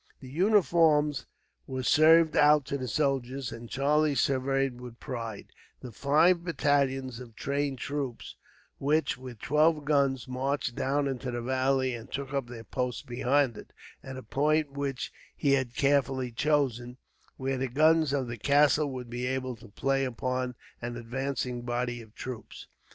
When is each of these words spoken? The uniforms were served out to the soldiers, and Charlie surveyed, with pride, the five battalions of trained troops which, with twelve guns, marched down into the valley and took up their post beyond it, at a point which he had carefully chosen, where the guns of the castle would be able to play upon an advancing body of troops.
The 0.19 0.31
uniforms 0.31 1.27
were 1.67 1.83
served 1.83 2.35
out 2.35 2.65
to 2.65 2.77
the 2.79 2.87
soldiers, 2.87 3.51
and 3.51 3.69
Charlie 3.69 4.15
surveyed, 4.15 4.81
with 4.81 4.99
pride, 4.99 5.49
the 5.81 5.91
five 5.91 6.43
battalions 6.43 7.19
of 7.19 7.35
trained 7.35 7.77
troops 7.77 8.35
which, 8.79 9.15
with 9.15 9.37
twelve 9.37 9.85
guns, 9.85 10.27
marched 10.27 10.73
down 10.73 11.07
into 11.07 11.29
the 11.29 11.43
valley 11.43 11.93
and 11.93 12.11
took 12.11 12.33
up 12.33 12.47
their 12.47 12.63
post 12.63 13.05
beyond 13.05 13.55
it, 13.59 13.73
at 14.01 14.17
a 14.17 14.23
point 14.23 14.71
which 14.71 15.13
he 15.35 15.51
had 15.51 15.75
carefully 15.75 16.31
chosen, 16.31 16.97
where 17.37 17.59
the 17.59 17.67
guns 17.69 18.11
of 18.11 18.27
the 18.27 18.37
castle 18.39 18.89
would 18.91 19.07
be 19.07 19.27
able 19.27 19.55
to 19.57 19.67
play 19.67 20.03
upon 20.03 20.55
an 20.81 20.97
advancing 20.97 21.61
body 21.61 22.01
of 22.01 22.15
troops. 22.15 22.65